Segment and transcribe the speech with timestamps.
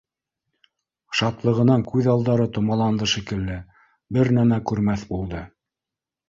[1.19, 3.59] Шатлығынан күҙ алдары томаланды шикелле,
[4.19, 5.45] бер нәмә күрмәҫ булды